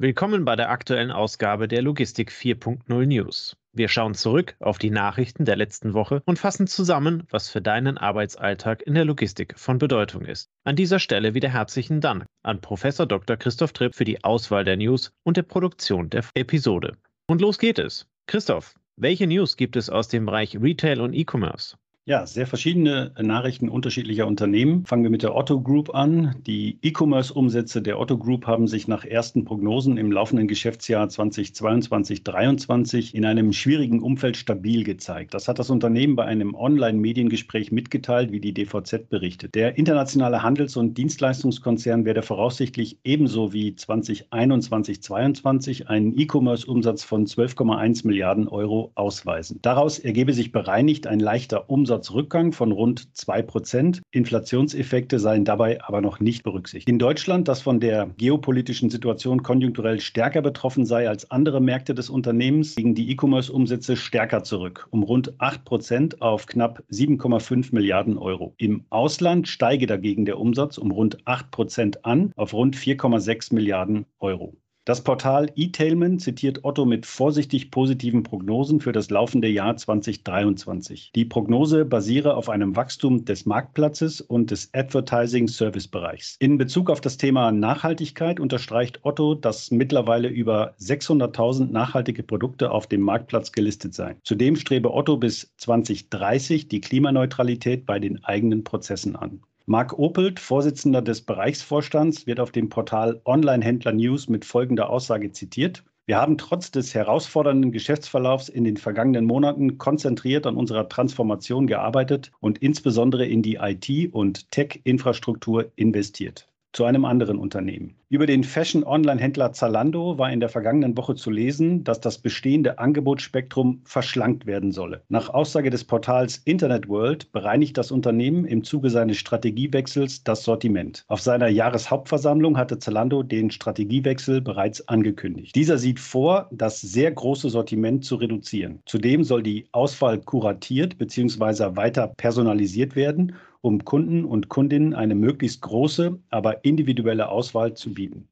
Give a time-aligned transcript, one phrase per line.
[0.00, 3.56] Willkommen bei der aktuellen Ausgabe der Logistik 4.0 News.
[3.72, 7.98] Wir schauen zurück auf die Nachrichten der letzten Woche und fassen zusammen, was für deinen
[7.98, 10.50] Arbeitsalltag in der Logistik von Bedeutung ist.
[10.62, 13.36] An dieser Stelle wieder herzlichen Dank an Professor Dr.
[13.36, 16.96] Christoph Tripp für die Auswahl der News und der Produktion der Episode.
[17.26, 18.06] Und los geht es.
[18.28, 21.76] Christoph, welche News gibt es aus dem Bereich Retail und E-Commerce?
[22.08, 24.86] Ja, sehr verschiedene Nachrichten unterschiedlicher Unternehmen.
[24.86, 26.36] Fangen wir mit der Otto Group an.
[26.46, 33.26] Die E-Commerce-Umsätze der Otto Group haben sich nach ersten Prognosen im laufenden Geschäftsjahr 2022-2023 in
[33.26, 35.34] einem schwierigen Umfeld stabil gezeigt.
[35.34, 39.54] Das hat das Unternehmen bei einem Online-Mediengespräch mitgeteilt, wie die DVZ berichtet.
[39.54, 48.48] Der internationale Handels- und Dienstleistungskonzern werde voraussichtlich ebenso wie 2021-2022 einen E-Commerce-Umsatz von 12,1 Milliarden
[48.48, 49.58] Euro ausweisen.
[49.60, 54.02] Daraus ergebe sich bereinigt ein leichter Umsatz Umsatzrückgang von rund 2 Prozent.
[54.12, 56.88] Inflationseffekte seien dabei aber noch nicht berücksichtigt.
[56.88, 62.08] In Deutschland, das von der geopolitischen Situation konjunkturell stärker betroffen sei als andere Märkte des
[62.08, 68.54] Unternehmens, liegen die E-Commerce-Umsätze stärker zurück, um rund 8 Prozent auf knapp 7,5 Milliarden Euro.
[68.58, 74.06] Im Ausland steige dagegen der Umsatz um rund 8 Prozent an auf rund 4,6 Milliarden
[74.20, 74.54] Euro.
[74.88, 81.12] Das Portal eTailment zitiert Otto mit vorsichtig positiven Prognosen für das laufende Jahr 2023.
[81.14, 86.36] Die Prognose basiere auf einem Wachstum des Marktplatzes und des Advertising-Service-Bereichs.
[86.38, 92.86] In Bezug auf das Thema Nachhaltigkeit unterstreicht Otto, dass mittlerweile über 600.000 nachhaltige Produkte auf
[92.86, 94.16] dem Marktplatz gelistet seien.
[94.22, 99.42] Zudem strebe Otto bis 2030 die Klimaneutralität bei den eigenen Prozessen an.
[99.70, 105.84] Marc Opelt, Vorsitzender des Bereichsvorstands, wird auf dem Portal Online-Händler News mit folgender Aussage zitiert.
[106.06, 112.32] Wir haben trotz des herausfordernden Geschäftsverlaufs in den vergangenen Monaten konzentriert an unserer Transformation gearbeitet
[112.40, 117.94] und insbesondere in die IT- und Tech-Infrastruktur investiert zu einem anderen Unternehmen.
[118.10, 123.82] Über den Fashion-Online-Händler Zalando war in der vergangenen Woche zu lesen, dass das bestehende Angebotsspektrum
[123.84, 125.02] verschlankt werden solle.
[125.08, 131.04] Nach Aussage des Portals Internet World bereinigt das Unternehmen im Zuge seines Strategiewechsels das Sortiment.
[131.08, 135.54] Auf seiner Jahreshauptversammlung hatte Zalando den Strategiewechsel bereits angekündigt.
[135.54, 138.80] Dieser sieht vor, das sehr große Sortiment zu reduzieren.
[138.86, 141.76] Zudem soll die Auswahl kuratiert bzw.
[141.76, 143.34] weiter personalisiert werden
[143.68, 148.26] um Kunden und Kundinnen eine möglichst große, aber individuelle Auswahl zu bieten.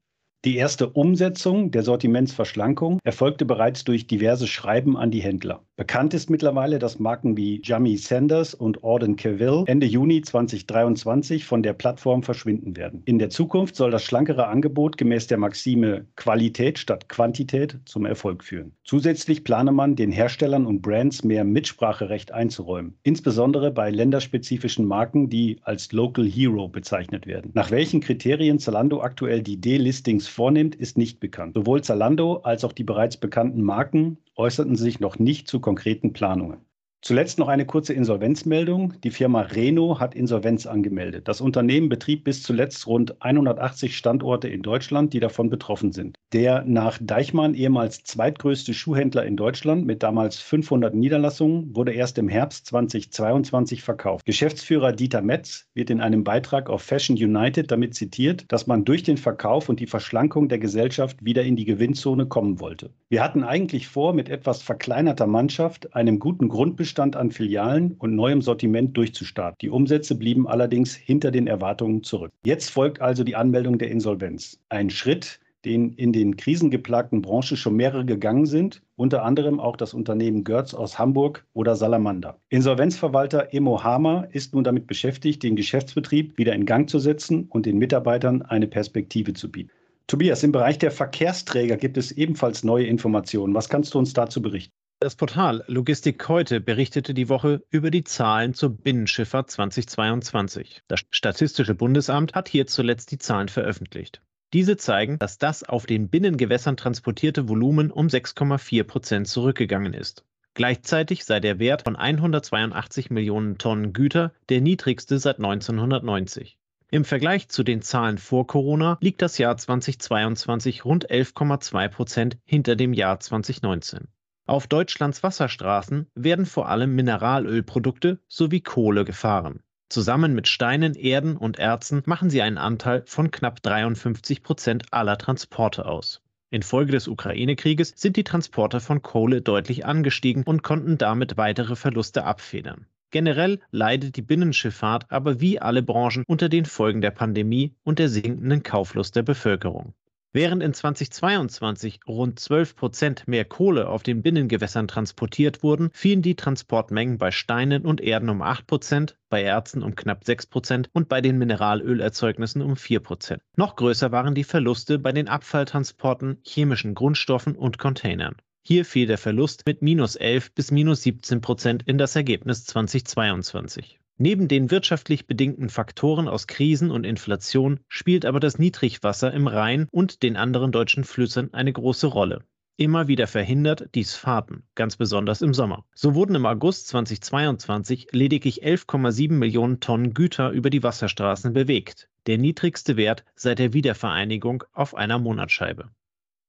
[0.45, 5.63] Die erste Umsetzung der Sortimentsverschlankung erfolgte bereits durch diverse Schreiben an die Händler.
[5.77, 11.63] Bekannt ist mittlerweile, dass Marken wie Jamie Sanders und Auden Cavill Ende Juni 2023 von
[11.63, 13.01] der Plattform verschwinden werden.
[13.05, 18.43] In der Zukunft soll das schlankere Angebot gemäß der Maxime Qualität statt Quantität zum Erfolg
[18.43, 18.73] führen.
[18.83, 25.57] Zusätzlich plane man, den Herstellern und Brands mehr Mitspracherecht einzuräumen, insbesondere bei länderspezifischen Marken, die
[25.63, 27.51] als Local Hero bezeichnet werden.
[27.53, 31.55] Nach welchen Kriterien Zalando aktuell die D-Listings vornimmt, ist nicht bekannt.
[31.55, 36.59] Sowohl Zalando als auch die bereits bekannten Marken äußerten sich noch nicht zu konkreten Planungen.
[37.01, 38.95] Zuletzt noch eine kurze Insolvenzmeldung.
[39.03, 41.27] Die Firma Reno hat Insolvenz angemeldet.
[41.27, 46.17] Das Unternehmen betrieb bis zuletzt rund 180 Standorte in Deutschland, die davon betroffen sind.
[46.33, 52.27] Der nach Deichmann ehemals zweitgrößte Schuhhändler in Deutschland mit damals 500 Niederlassungen wurde erst im
[52.27, 54.25] Herbst 2022 verkauft.
[54.25, 59.03] Geschäftsführer Dieter Metz wird in einem Beitrag auf Fashion United damit zitiert, dass man durch
[59.03, 62.89] den Verkauf und die Verschlankung der Gesellschaft wieder in die Gewinnzone kommen wollte.
[63.07, 68.15] Wir hatten eigentlich vor, mit etwas verkleinerter Mannschaft, einem guten Grundbestand Bestand an Filialen und
[68.15, 69.57] neuem Sortiment durchzustarten.
[69.61, 72.31] Die Umsätze blieben allerdings hinter den Erwartungen zurück.
[72.45, 74.57] Jetzt folgt also die Anmeldung der Insolvenz.
[74.69, 79.93] Ein Schritt, den in den krisengeplagten Branchen schon mehrere gegangen sind, unter anderem auch das
[79.93, 82.39] Unternehmen Görz aus Hamburg oder Salamander.
[82.47, 87.65] Insolvenzverwalter Emo Hamer ist nun damit beschäftigt, den Geschäftsbetrieb wieder in Gang zu setzen und
[87.65, 89.71] den Mitarbeitern eine Perspektive zu bieten.
[90.07, 93.53] Tobias, im Bereich der Verkehrsträger gibt es ebenfalls neue Informationen.
[93.53, 94.76] Was kannst du uns dazu berichten?
[94.99, 100.81] Das Portal Logistik heute berichtete die Woche über die Zahlen zur Binnenschifffahrt 2022.
[100.87, 104.23] Das Statistische Bundesamt hat hier zuletzt die Zahlen veröffentlicht.
[104.53, 110.25] Diese zeigen, dass das auf den Binnengewässern transportierte Volumen um 6,4 Prozent zurückgegangen ist.
[110.55, 116.57] Gleichzeitig sei der Wert von 182 Millionen Tonnen Güter der niedrigste seit 1990.
[116.89, 122.75] Im Vergleich zu den Zahlen vor Corona liegt das Jahr 2022 rund 11,2 Prozent hinter
[122.75, 124.07] dem Jahr 2019.
[124.47, 129.59] Auf Deutschlands Wasserstraßen werden vor allem Mineralölprodukte sowie Kohle gefahren.
[129.89, 135.17] Zusammen mit Steinen, Erden und Erzen machen sie einen Anteil von knapp 53 Prozent aller
[135.17, 136.21] Transporte aus.
[136.49, 142.23] Infolge des Ukraine-Krieges sind die Transporte von Kohle deutlich angestiegen und konnten damit weitere Verluste
[142.23, 142.87] abfedern.
[143.11, 148.07] Generell leidet die Binnenschifffahrt aber wie alle Branchen unter den Folgen der Pandemie und der
[148.07, 149.93] sinkenden Kauflust der Bevölkerung.
[150.37, 156.35] Während in 2022 rund 12 Prozent mehr Kohle auf den Binnengewässern transportiert wurden, fielen die
[156.35, 161.09] Transportmengen bei Steinen und Erden um 8 Prozent, bei Erzen um knapp 6 Prozent und
[161.09, 163.41] bei den Mineralölerzeugnissen um 4 Prozent.
[163.55, 168.35] Noch größer waren die Verluste bei den Abfalltransporten, chemischen Grundstoffen und Containern.
[168.63, 173.99] Hier fiel der Verlust mit minus 11 bis minus 17 Prozent in das Ergebnis 2022.
[174.19, 179.87] Neben den wirtschaftlich bedingten Faktoren aus Krisen und Inflation spielt aber das Niedrigwasser im Rhein
[179.91, 182.43] und den anderen deutschen Flüssen eine große Rolle.
[182.79, 185.85] Immer wieder verhindert dies Fahrten, ganz besonders im Sommer.
[185.95, 192.39] So wurden im August 2022 lediglich 11,7 Millionen Tonnen Güter über die Wasserstraßen bewegt, der
[192.39, 195.89] niedrigste Wert seit der Wiedervereinigung auf einer Monatsscheibe.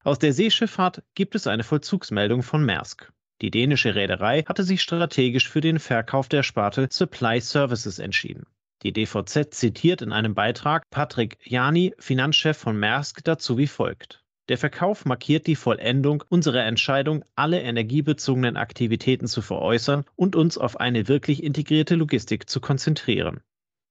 [0.04, 3.12] Aus der Seeschifffahrt gibt es eine Vollzugsmeldung von Maersk.
[3.40, 8.46] Die dänische Reederei hatte sich strategisch für den Verkauf der Sparte Supply Services entschieden.
[8.82, 14.24] Die DVZ zitiert in einem Beitrag Patrick Jani, Finanzchef von Maersk, dazu wie folgt.
[14.48, 20.80] Der Verkauf markiert die Vollendung unserer Entscheidung, alle energiebezogenen Aktivitäten zu veräußern und uns auf
[20.80, 23.40] eine wirklich integrierte Logistik zu konzentrieren.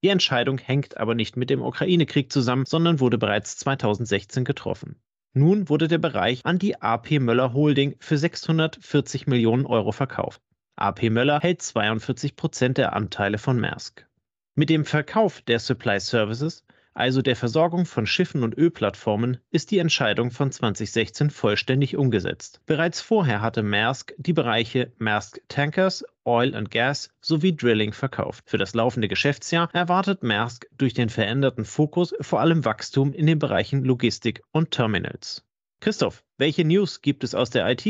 [0.04, 5.00] Die Entscheidung hängt aber nicht mit dem Ukraine-Krieg zusammen, sondern wurde bereits 2016 getroffen.
[5.38, 10.42] Nun wurde der Bereich an die AP Möller Holding für 640 Millionen Euro verkauft.
[10.78, 14.08] AP Möller hält 42 Prozent der Anteile von Maersk.
[14.56, 16.66] Mit dem Verkauf der Supply Services
[16.98, 22.62] also der Versorgung von Schiffen und Ölplattformen, ist die Entscheidung von 2016 vollständig umgesetzt.
[22.66, 28.44] Bereits vorher hatte Maersk die Bereiche Maersk Tankers, Oil and Gas sowie Drilling verkauft.
[28.48, 33.38] Für das laufende Geschäftsjahr erwartet Maersk durch den veränderten Fokus vor allem Wachstum in den
[33.38, 35.46] Bereichen Logistik und Terminals.
[35.80, 37.86] Christoph, welche News gibt es aus der IT?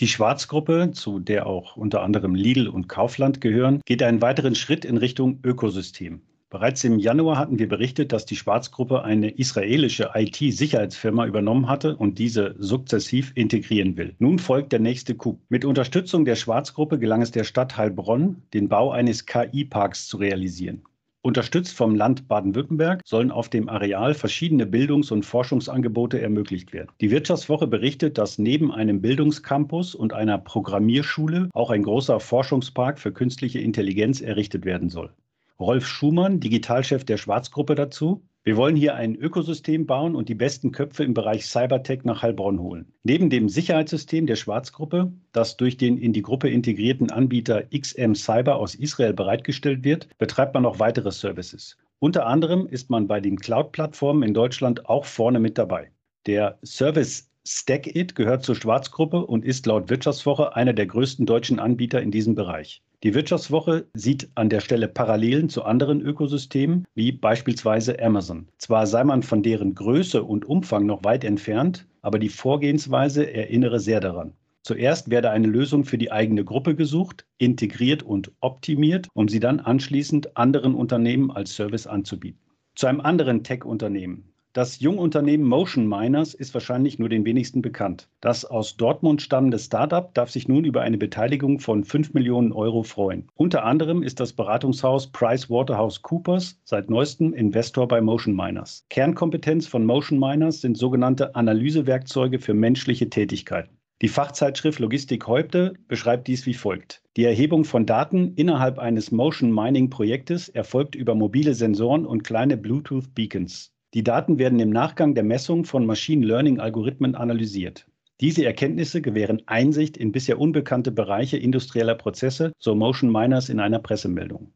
[0.00, 4.84] Die Schwarzgruppe, zu der auch unter anderem Lidl und Kaufland gehören, geht einen weiteren Schritt
[4.84, 6.22] in Richtung Ökosystem.
[6.50, 12.18] Bereits im Januar hatten wir berichtet, dass die Schwarzgruppe eine israelische IT-Sicherheitsfirma übernommen hatte und
[12.18, 14.14] diese sukzessiv integrieren will.
[14.18, 15.38] Nun folgt der nächste Coup.
[15.50, 20.84] Mit Unterstützung der Schwarzgruppe gelang es der Stadt Heilbronn, den Bau eines KI-Parks zu realisieren.
[21.20, 26.88] Unterstützt vom Land Baden-Württemberg sollen auf dem Areal verschiedene Bildungs- und Forschungsangebote ermöglicht werden.
[27.02, 33.12] Die Wirtschaftswoche berichtet, dass neben einem Bildungscampus und einer Programmierschule auch ein großer Forschungspark für
[33.12, 35.10] künstliche Intelligenz errichtet werden soll.
[35.60, 38.22] Rolf Schumann, Digitalchef der Schwarzgruppe dazu.
[38.44, 42.60] Wir wollen hier ein Ökosystem bauen und die besten Köpfe im Bereich Cybertech nach Heilbronn
[42.60, 42.92] holen.
[43.02, 48.54] Neben dem Sicherheitssystem der Schwarzgruppe, das durch den in die Gruppe integrierten Anbieter XM Cyber
[48.54, 51.76] aus Israel bereitgestellt wird, betreibt man noch weitere Services.
[51.98, 55.90] Unter anderem ist man bei den Cloud-Plattformen in Deutschland auch vorne mit dabei.
[56.26, 62.00] Der Service StackIt gehört zur Schwarzgruppe und ist laut Wirtschaftswoche einer der größten deutschen Anbieter
[62.00, 62.80] in diesem Bereich.
[63.04, 68.48] Die Wirtschaftswoche sieht an der Stelle Parallelen zu anderen Ökosystemen, wie beispielsweise Amazon.
[68.58, 73.78] Zwar sei man von deren Größe und Umfang noch weit entfernt, aber die Vorgehensweise erinnere
[73.78, 74.32] sehr daran.
[74.64, 79.60] Zuerst werde eine Lösung für die eigene Gruppe gesucht, integriert und optimiert, um sie dann
[79.60, 82.40] anschließend anderen Unternehmen als Service anzubieten.
[82.74, 84.24] Zu einem anderen Tech-Unternehmen,
[84.58, 88.08] das Jungunternehmen Motion Miners ist wahrscheinlich nur den wenigsten bekannt.
[88.20, 92.82] Das aus Dortmund stammende Startup darf sich nun über eine Beteiligung von 5 Millionen Euro
[92.82, 93.28] freuen.
[93.36, 98.84] Unter anderem ist das Beratungshaus PricewaterhouseCoopers seit neuestem Investor bei Motion Miners.
[98.90, 103.78] Kernkompetenz von Motion Miners sind sogenannte Analysewerkzeuge für menschliche Tätigkeiten.
[104.02, 107.00] Die Fachzeitschrift Logistik heute beschreibt dies wie folgt.
[107.16, 112.56] Die Erhebung von Daten innerhalb eines Motion Mining Projektes erfolgt über mobile Sensoren und kleine
[112.56, 113.72] Bluetooth Beacons.
[113.94, 117.86] Die Daten werden im Nachgang der Messung von Machine Learning-Algorithmen analysiert.
[118.20, 123.78] Diese Erkenntnisse gewähren Einsicht in bisher unbekannte Bereiche industrieller Prozesse, so Motion Miners in einer
[123.78, 124.52] Pressemeldung.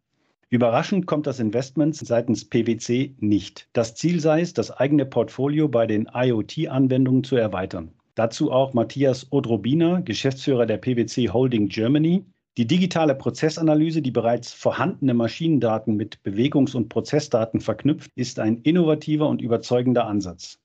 [0.51, 3.69] Überraschend kommt das Investment seitens PwC nicht.
[3.73, 7.93] Das Ziel sei es, das eigene Portfolio bei den IoT-Anwendungen zu erweitern.
[8.17, 12.27] Dazu auch Matthias Odrobina, Geschäftsführer der PwC Holding Germany,
[12.59, 19.29] die digitale Prozessanalyse, die bereits vorhandene Maschinendaten mit Bewegungs- und Prozessdaten verknüpft, ist ein innovativer
[19.29, 20.59] und überzeugender Ansatz.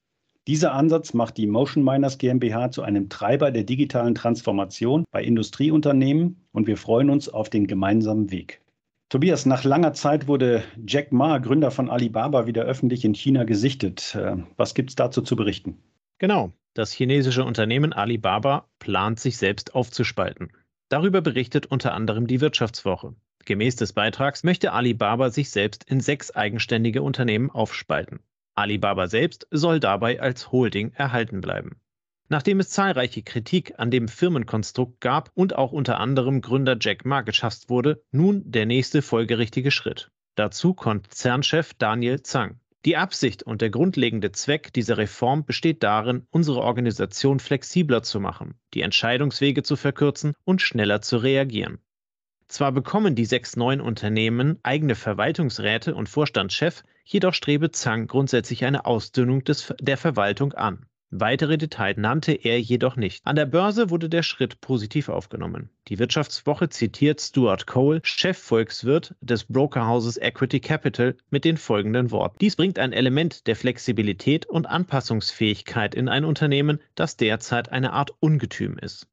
[0.47, 6.45] Dieser Ansatz macht die Motion Miners GmbH zu einem Treiber der digitalen Transformation bei Industrieunternehmen
[6.51, 8.61] und wir freuen uns auf den gemeinsamen Weg.
[9.09, 14.15] Tobias, nach langer Zeit wurde Jack Ma, Gründer von Alibaba, wieder öffentlich in China gesichtet.
[14.15, 15.77] Äh, was gibt es dazu zu berichten?
[16.17, 20.51] Genau, das chinesische Unternehmen Alibaba plant sich selbst aufzuspalten.
[20.89, 23.15] Darüber berichtet unter anderem die Wirtschaftswoche.
[23.45, 28.19] Gemäß des Beitrags möchte Alibaba sich selbst in sechs eigenständige Unternehmen aufspalten.
[28.55, 31.79] Alibaba selbst soll dabei als Holding erhalten bleiben.
[32.29, 37.21] Nachdem es zahlreiche Kritik an dem Firmenkonstrukt gab und auch unter anderem Gründer Jack Ma
[37.21, 40.11] geschasst wurde, nun der nächste folgerichtige Schritt.
[40.35, 42.59] Dazu Konzernchef Daniel Zhang.
[42.85, 48.59] Die Absicht und der grundlegende Zweck dieser Reform besteht darin, unsere Organisation flexibler zu machen,
[48.73, 51.79] die Entscheidungswege zu verkürzen und schneller zu reagieren.
[52.47, 58.85] Zwar bekommen die sechs neuen Unternehmen eigene Verwaltungsräte und Vorstandschef, jedoch strebe Zhang grundsätzlich eine
[58.85, 60.85] Ausdünnung des, der Verwaltung an.
[61.09, 63.25] Weitere Details nannte er jedoch nicht.
[63.25, 65.69] An der Börse wurde der Schritt positiv aufgenommen.
[65.87, 72.37] Die Wirtschaftswoche zitiert Stuart Cole, Chefvolkswirt des Brokerhauses Equity Capital, mit den folgenden Worten.
[72.41, 78.11] Dies bringt ein Element der Flexibilität und Anpassungsfähigkeit in ein Unternehmen, das derzeit eine Art
[78.19, 79.07] Ungetüm ist.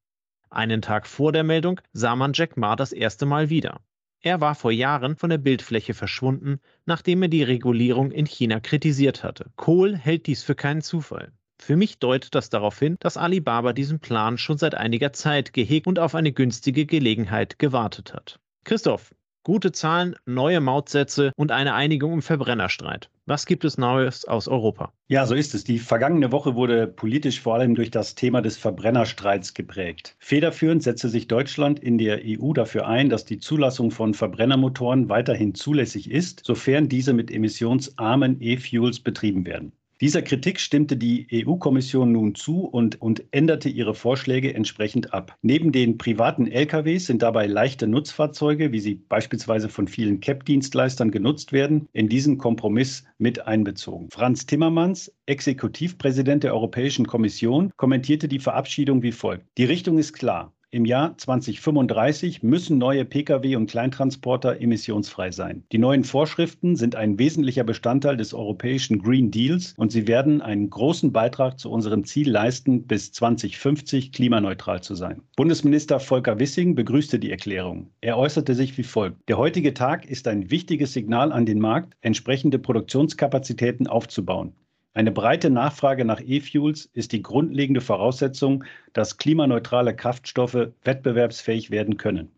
[0.50, 3.80] Einen Tag vor der Meldung sah man Jack Ma das erste Mal wieder.
[4.20, 9.22] Er war vor Jahren von der Bildfläche verschwunden, nachdem er die Regulierung in China kritisiert
[9.22, 9.52] hatte.
[9.54, 11.30] Cole hält dies für keinen Zufall.
[11.66, 15.86] Für mich deutet das darauf hin, dass Alibaba diesen Plan schon seit einiger Zeit gehegt
[15.86, 18.38] und auf eine günstige Gelegenheit gewartet hat.
[18.64, 23.08] Christoph, gute Zahlen, neue Mautsätze und eine Einigung im Verbrennerstreit.
[23.24, 24.92] Was gibt es Neues aus Europa?
[25.08, 25.64] Ja, so ist es.
[25.64, 30.16] Die vergangene Woche wurde politisch vor allem durch das Thema des Verbrennerstreits geprägt.
[30.18, 35.54] Federführend setzte sich Deutschland in der EU dafür ein, dass die Zulassung von Verbrennermotoren weiterhin
[35.54, 39.72] zulässig ist, sofern diese mit emissionsarmen E-Fuels betrieben werden.
[40.00, 45.36] Dieser Kritik stimmte die EU-Kommission nun zu und, und änderte ihre Vorschläge entsprechend ab.
[45.40, 51.52] Neben den privaten LKWs sind dabei leichte Nutzfahrzeuge, wie sie beispielsweise von vielen CAP-Dienstleistern genutzt
[51.52, 54.08] werden, in diesen Kompromiss mit einbezogen.
[54.10, 59.46] Franz Timmermans, Exekutivpräsident der Europäischen Kommission, kommentierte die Verabschiedung wie folgt.
[59.58, 60.53] Die Richtung ist klar.
[60.74, 65.62] Im Jahr 2035 müssen neue Pkw und Kleintransporter emissionsfrei sein.
[65.70, 70.70] Die neuen Vorschriften sind ein wesentlicher Bestandteil des europäischen Green Deals und sie werden einen
[70.70, 75.22] großen Beitrag zu unserem Ziel leisten, bis 2050 klimaneutral zu sein.
[75.36, 77.90] Bundesminister Volker Wissing begrüßte die Erklärung.
[78.00, 79.28] Er äußerte sich wie folgt.
[79.28, 84.54] Der heutige Tag ist ein wichtiges Signal an den Markt, entsprechende Produktionskapazitäten aufzubauen.
[84.96, 92.30] Eine breite Nachfrage nach E-Fuels ist die grundlegende Voraussetzung, dass klimaneutrale Kraftstoffe wettbewerbsfähig werden können.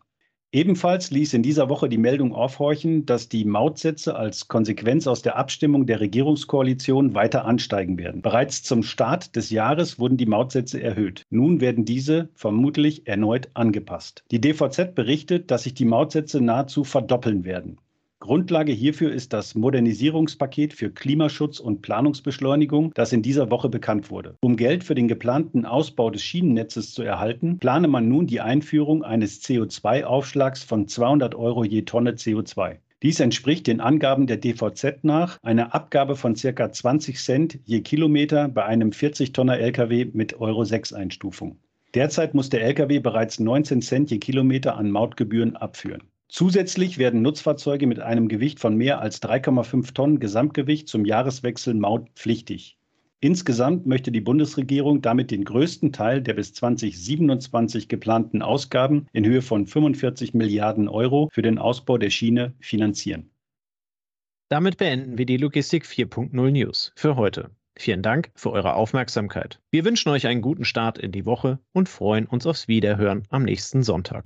[0.51, 5.35] Ebenfalls ließ in dieser Woche die Meldung aufhorchen, dass die Mautsätze als Konsequenz aus der
[5.35, 8.23] Abstimmung der Regierungskoalition weiter ansteigen werden.
[8.23, 11.25] Bereits zum Start des Jahres wurden die Mautsätze erhöht.
[11.29, 14.23] Nun werden diese vermutlich erneut angepasst.
[14.31, 17.77] Die DVZ berichtet, dass sich die Mautsätze nahezu verdoppeln werden.
[18.27, 24.35] Grundlage hierfür ist das Modernisierungspaket für Klimaschutz und Planungsbeschleunigung, das in dieser Woche bekannt wurde.
[24.41, 29.05] Um Geld für den geplanten Ausbau des Schienennetzes zu erhalten, plane man nun die Einführung
[29.05, 32.79] eines CO2-Aufschlags von 200 Euro je Tonne CO2.
[33.01, 36.69] Dies entspricht den Angaben der DVZ nach einer Abgabe von ca.
[36.69, 41.59] 20 Cent je Kilometer bei einem 40-Tonner Lkw mit Euro 6 Einstufung.
[41.93, 46.03] Derzeit muss der Lkw bereits 19 Cent je Kilometer an Mautgebühren abführen.
[46.29, 52.77] Zusätzlich werden Nutzfahrzeuge mit einem Gewicht von mehr als 3,5 Tonnen Gesamtgewicht zum Jahreswechsel mautpflichtig.
[53.19, 59.41] Insgesamt möchte die Bundesregierung damit den größten Teil der bis 2027 geplanten Ausgaben in Höhe
[59.41, 63.31] von 45 Milliarden Euro für den Ausbau der Schiene finanzieren.
[64.49, 67.51] Damit beenden wir die Logistik 4.0 News für heute.
[67.75, 69.59] Vielen Dank für eure Aufmerksamkeit.
[69.71, 73.43] Wir wünschen euch einen guten Start in die Woche und freuen uns aufs Wiederhören am
[73.43, 74.25] nächsten Sonntag.